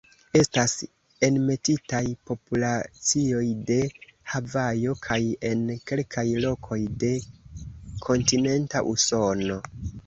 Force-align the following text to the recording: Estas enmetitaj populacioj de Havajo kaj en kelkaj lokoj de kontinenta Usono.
Estas 0.37 0.71
enmetitaj 1.27 1.99
populacioj 2.29 3.43
de 3.69 3.79
Havajo 4.33 4.97
kaj 5.05 5.21
en 5.53 5.63
kelkaj 5.93 6.25
lokoj 6.49 6.83
de 7.07 7.17
kontinenta 8.11 8.85
Usono. 8.97 9.63